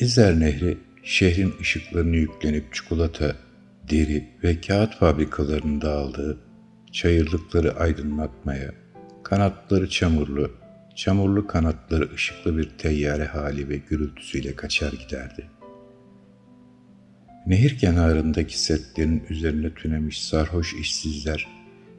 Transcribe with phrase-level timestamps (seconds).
[0.00, 3.36] İzer Nehri şehrin ışıklarını yüklenip çikolata,
[3.90, 6.38] deri ve kağıt fabrikalarının dağıldığı
[6.92, 8.70] çayırlıkları aydınlatmaya,
[9.22, 10.50] kanatları çamurlu,
[10.96, 15.50] çamurlu kanatları ışıklı bir teyyare hali ve gürültüsüyle kaçar giderdi.
[17.46, 21.48] Nehir kenarındaki setlerin üzerine tünemiş sarhoş işsizler,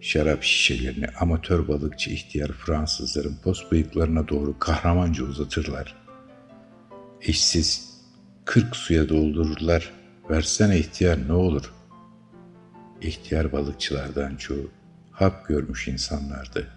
[0.00, 6.05] şarap şişelerini amatör balıkçı ihtiyar Fransızların post bıyıklarına doğru kahramanca uzatırlar.
[7.26, 8.00] İşsiz,
[8.44, 9.92] kırk suya doldururlar,
[10.30, 11.72] versene ihtiyar ne olur.
[13.02, 14.70] İhtiyar balıkçılardan çoğu
[15.10, 16.68] hap görmüş insanlardı.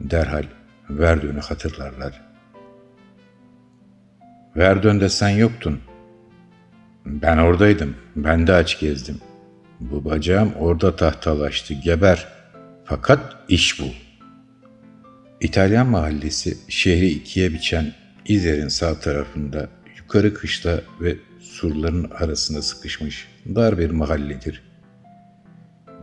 [0.00, 0.44] Derhal
[0.90, 2.22] Verdön'ü hatırlarlar.
[4.56, 5.80] Verdön'de sen yoktun.
[7.06, 9.20] Ben oradaydım, ben de aç gezdim.
[9.80, 12.28] Bu bacağım orada tahtalaştı, geber.
[12.84, 13.86] Fakat iş bu.
[15.40, 23.78] İtalyan mahallesi şehri ikiye biçen İzer'in sağ tarafında yukarı kışla ve surların arasında sıkışmış dar
[23.78, 24.62] bir mahalledir.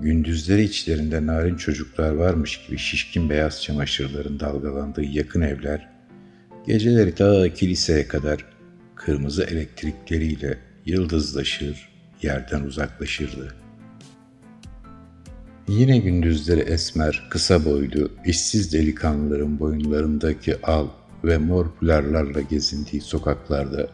[0.01, 5.89] Gündüzleri içlerinde narin çocuklar varmış gibi şişkin beyaz çamaşırların dalgalandığı yakın evler,
[6.67, 8.45] geceleri ta kiliseye kadar
[8.95, 11.89] kırmızı elektrikleriyle yıldızlaşır,
[12.21, 13.55] yerden uzaklaşırdı.
[15.67, 20.87] Yine gündüzleri esmer, kısa boylu, işsiz delikanlıların boyunlarındaki al
[21.23, 23.87] ve mor pularlarla gezindiği sokaklarda,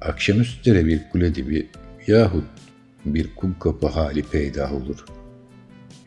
[0.00, 1.68] akşamüstleri bir kule dibi
[2.06, 2.44] yahut
[3.04, 5.04] bir kum kapı hali peydah olur.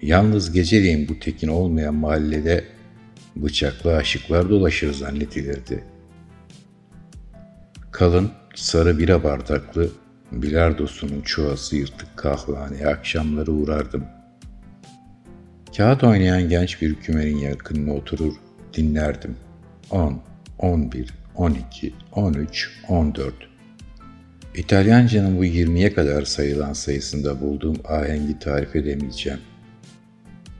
[0.01, 2.65] Yalnız geceleyin bu tekin olmayan mahallede
[3.35, 5.83] bıçaklı aşıklar dolaşır zannedilirdi.
[7.91, 9.89] Kalın, sarı bira bardaklı,
[10.31, 14.03] bilardosunun çuvası yırtık kahvehaneye akşamları uğrardım.
[15.77, 18.33] Kağıt oynayan genç bir kümerin yakınına oturur,
[18.73, 19.35] dinlerdim.
[19.91, 20.21] 10,
[20.59, 23.33] 11, 12, 13, 14.
[24.55, 29.39] İtalyancanın bu 20'ye kadar sayılan sayısında bulduğum ahengi tarif edemeyeceğim.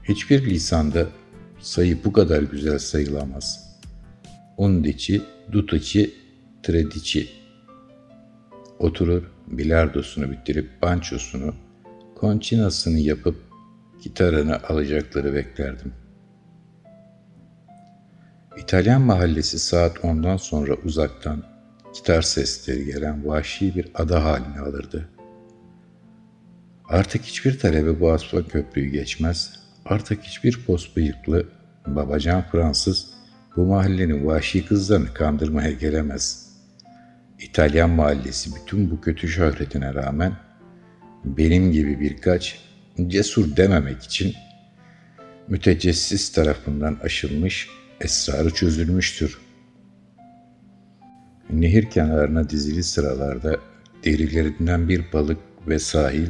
[0.04, 1.08] Hiçbir lisanda
[1.60, 3.78] sayı bu kadar güzel sayılamaz.
[4.56, 5.22] Undici,
[5.52, 6.10] dutici,
[6.62, 7.28] tredici.
[8.78, 11.54] Oturur, bilardosunu bitirip bançosunu,
[12.14, 13.36] konçinasını yapıp
[14.02, 15.92] gitarını alacakları beklerdim.
[18.56, 21.42] İtalyan mahallesi saat ondan sonra uzaktan
[21.94, 25.08] gitar sesleri gelen vahşi bir ada halini alırdı.
[26.88, 29.52] Artık hiçbir talebe bu asfalt köprüyü geçmez,
[29.84, 31.48] artık hiçbir post bıyıklı
[31.86, 33.06] babacan Fransız
[33.56, 36.50] bu mahallenin vahşi kızlarını kandırmaya gelemez.
[37.38, 40.32] İtalyan mahallesi bütün bu kötü şöhretine rağmen
[41.24, 42.58] benim gibi birkaç
[43.06, 44.34] cesur dememek için
[45.48, 47.68] mütecessis tarafından aşılmış,
[48.00, 49.38] esrarı çözülmüştür.
[51.50, 53.56] Nehir kenarına dizili sıralarda
[54.04, 55.38] derilerinden bir balık
[55.68, 56.28] ve sahil,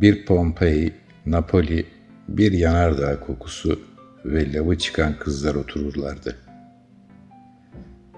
[0.00, 0.92] bir Pompei,
[1.26, 1.86] Napoli,
[2.28, 3.80] bir yanardağ kokusu
[4.24, 6.36] ve lavı çıkan kızlar otururlardı.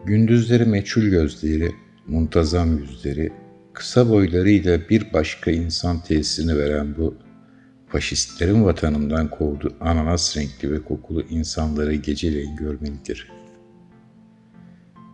[0.04, 1.70] Gündüzleri meçhul gözleri,
[2.06, 3.32] muntazam yüzleri,
[3.72, 7.14] kısa boylarıyla bir başka insan tesirini veren bu
[7.88, 13.28] faşistlerin vatanından kovdu ananas renkli ve kokulu insanları geceleyin görmelidir.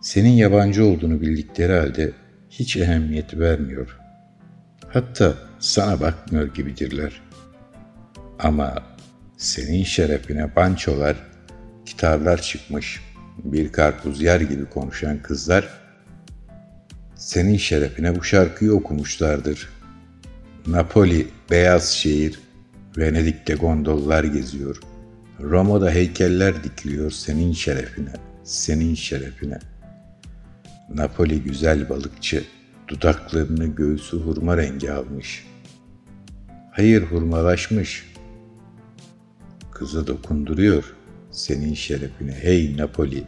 [0.03, 2.13] Senin yabancı olduğunu bildikleri halde
[2.51, 3.99] hiç ehemmiyet vermiyor.
[4.89, 7.23] Hatta sana bakmıyor gibidirler.
[8.39, 8.83] Ama
[9.37, 11.17] senin şerefine bançolar,
[11.87, 13.01] gitarlar çıkmış,
[13.45, 15.69] bir karpuz yer gibi konuşan kızlar,
[17.17, 19.69] senin şerefine bu şarkıyı okumuşlardır.
[20.67, 22.41] Napoli, beyaz şehir,
[22.99, 24.81] Venedik'te gondollar geziyor.
[25.41, 28.13] Roma'da heykeller dikiliyor senin şerefine,
[28.45, 29.59] senin şerefine.
[30.95, 32.45] Napoli güzel balıkçı,
[32.89, 35.47] dudaklarını göğsü hurma rengi almış.
[36.73, 38.15] Hayır hurmalaşmış.
[39.71, 40.95] Kızı dokunduruyor
[41.31, 42.33] senin şerefine.
[42.33, 43.25] Hey Napoli,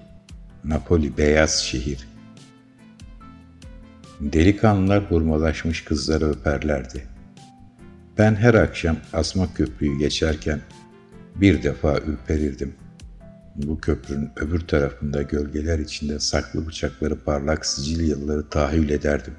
[0.65, 2.09] Napoli beyaz şehir.
[4.21, 7.16] Delikanlılar hurmalaşmış kızları öperlerdi.''
[8.19, 10.61] Ben her akşam Asma Köprüyü geçerken
[11.35, 12.75] bir defa ürperirdim.
[13.57, 19.35] Bu köprünün öbür tarafında gölgeler içinde saklı bıçakları parlak Sicilyalıları tahayyül ederdim.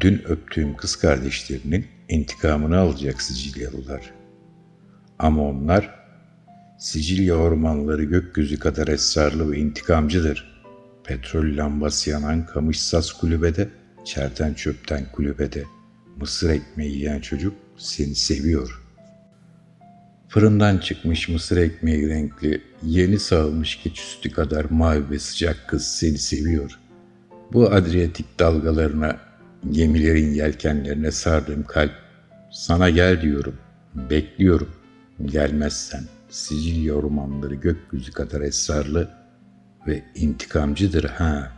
[0.00, 4.14] Dün öptüğüm kız kardeşlerinin intikamını alacak Sicilyalılar.
[5.18, 6.06] Ama onlar
[6.78, 10.62] Sicilya ormanları gökyüzü kadar esrarlı ve intikamcıdır.
[11.04, 13.68] Petrol lambası yanan kamış sas kulübede,
[14.04, 15.75] çerten çöpten kulübede.''
[16.20, 18.82] mısır ekmeği yiyen çocuk seni seviyor.
[20.28, 26.78] Fırından çıkmış mısır ekmeği renkli, yeni sağılmış keçüstü kadar mavi ve sıcak kız seni seviyor.
[27.52, 29.16] Bu Adriyatik dalgalarına,
[29.70, 31.92] gemilerin yelkenlerine sardığım kalp,
[32.52, 33.56] sana gel diyorum,
[33.94, 34.70] bekliyorum.
[35.24, 39.10] Gelmezsen Sicilya romanları gökyüzü kadar esrarlı
[39.86, 41.55] ve intikamcıdır ha